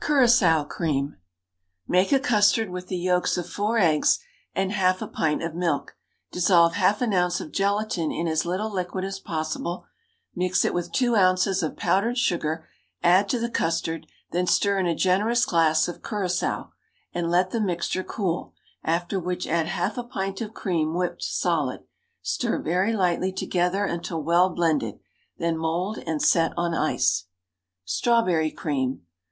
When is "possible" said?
9.18-9.86